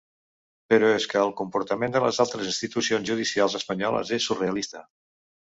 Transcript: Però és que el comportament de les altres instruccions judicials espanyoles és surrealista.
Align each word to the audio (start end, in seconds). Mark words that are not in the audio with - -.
Però 0.71 0.87
és 0.93 1.05
que 1.11 1.19
el 1.25 1.33
comportament 1.41 1.93
de 1.97 2.01
les 2.05 2.21
altres 2.25 2.49
instruccions 2.53 3.07
judicials 3.13 3.59
espanyoles 3.63 4.15
és 4.21 4.27
surrealista. 4.31 4.87